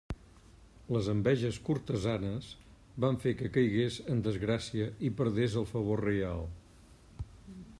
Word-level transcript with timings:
Les 0.95 1.09
enveges 1.11 1.59
cortesanes 1.67 2.47
van 3.05 3.19
fer 3.25 3.33
que 3.41 3.51
caigués 3.59 3.99
en 4.15 4.25
desgràcia 4.29 4.87
i 5.11 5.13
perdés 5.21 5.59
el 5.63 5.69
favor 5.73 6.03
reial. 6.07 6.43